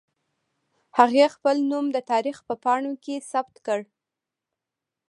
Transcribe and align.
هغې 0.97 1.25
خپل 1.35 1.57
نوم 1.71 1.85
د 1.95 1.97
تاریخ 2.11 2.37
په 2.47 2.53
پاڼو 2.63 2.93
کې 3.03 3.15
ثبت 3.31 3.55
کړ 3.65 3.79